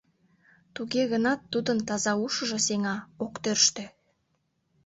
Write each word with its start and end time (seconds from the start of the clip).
Туге 0.75 1.03
гынат 1.11 1.39
тудын 1.51 1.77
таза 1.87 2.13
ушыжо 2.25 2.59
сеҥа, 2.67 2.95
ок 3.25 3.33
тӧрштӧ. 3.43 3.85